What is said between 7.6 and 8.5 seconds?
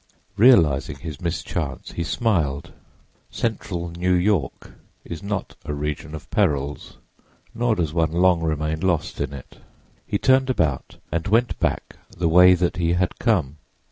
does one long